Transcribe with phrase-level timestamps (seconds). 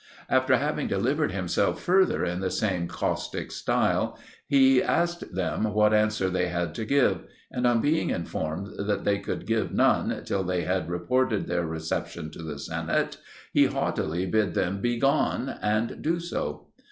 [0.31, 6.27] After having delivered himself further in the same caustic style, he asked them what answer
[6.27, 10.63] they had to give; and, on being informed that they could give none till they
[10.63, 13.17] had reported their reception to the senate,
[13.53, 16.69] he haughtily bid them begone and do so.